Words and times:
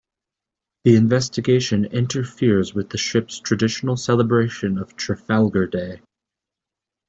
The 0.83 0.95
investigation 0.95 1.85
interferes 1.85 2.73
with 2.73 2.89
the 2.89 2.97
ship's 2.97 3.39
traditional 3.39 3.97
celebration 3.97 4.79
of 4.79 4.95
Trafalgar 4.95 5.67
Day. 5.67 6.01